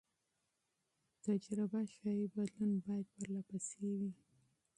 تجربه 1.25 1.79
ښيي 1.93 2.25
بدلون 2.35 2.71
باید 2.85 3.07
پرله 3.15 3.41
پسې 3.49 3.85
وي. 3.99 4.11